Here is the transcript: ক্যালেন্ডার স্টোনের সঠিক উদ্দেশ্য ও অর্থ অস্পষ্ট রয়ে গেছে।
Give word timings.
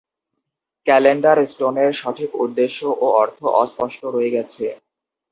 ক্যালেন্ডার 0.87 1.37
স্টোনের 1.45 1.91
সঠিক 1.93 2.29
উদ্দেশ্য 2.43 2.79
ও 2.95 3.15
অর্থ 3.21 3.39
অস্পষ্ট 3.61 4.01
রয়ে 4.05 4.33
গেছে। 4.35 4.65